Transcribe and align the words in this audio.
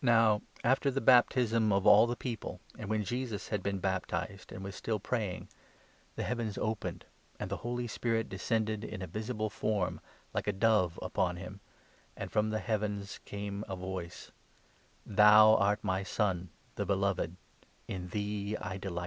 The 0.00 0.06
Now 0.06 0.42
after 0.64 0.90
the 0.90 1.00
baptism 1.00 1.72
of 1.72 1.86
all 1.86 2.08
the 2.08 2.16
people, 2.16 2.60
and 2.76 2.86
21 2.88 2.88
Baptism 2.88 2.90
of 2.90 2.90
when 2.90 3.04
Jesus 3.20 3.48
had 3.50 3.62
been 3.62 3.78
baptized 3.78 4.50
and 4.50 4.64
was 4.64 4.74
still 4.74 4.98
pray 4.98 5.28
jesua. 5.28 5.32
ing, 5.42 5.48
tne 6.16 6.22
heavens 6.24 6.58
opened, 6.58 7.04
and 7.38 7.48
the 7.48 7.58
Holy 7.58 7.86
Spirit 7.86 8.24
22 8.24 8.28
descended, 8.36 8.82
in 8.84 9.00
a 9.00 9.06
visible 9.06 9.48
form, 9.48 10.00
like 10.34 10.48
a 10.48 10.52
dove, 10.52 10.98
upon 11.00 11.36
him, 11.36 11.60
and 12.16 12.32
from 12.32 12.50
the 12.50 12.58
heavens 12.58 13.20
came 13.24 13.64
a 13.68 13.76
voice— 13.76 14.32
"Thou 15.06 15.54
art 15.54 15.84
my 15.84 16.02
Son, 16.02 16.48
the 16.74 16.84
Beloved; 16.84 17.36
in 17.86 18.08
thee 18.08 18.56
I 18.60 18.76
delight." 18.76 18.98